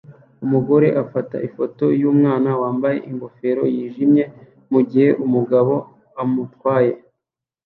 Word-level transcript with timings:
Umugore 0.45 0.87
afata 1.03 1.35
ifoto 1.47 1.85
yumwana 2.01 2.51
wambaye 2.61 2.97
ingofero 3.09 3.63
yijimye 3.75 4.23
mugihe 4.71 5.09
umugabo 5.25 5.73
amutwaye 6.21 6.93